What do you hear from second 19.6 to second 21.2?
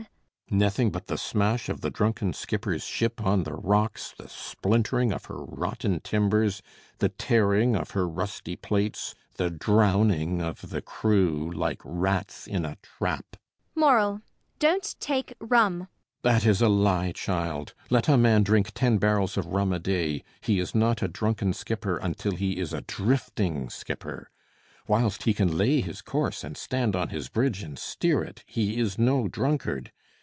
a day, he is not a